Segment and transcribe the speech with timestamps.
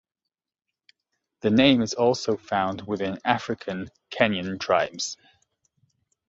[1.41, 5.15] The name is also found within African Kenyan tribes.